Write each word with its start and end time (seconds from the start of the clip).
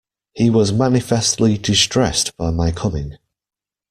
He 0.33 0.49
was 0.49 0.73
manifestly 0.73 1.59
distressed 1.59 2.35
by 2.35 2.49
my 2.49 2.71
coming. 2.71 3.17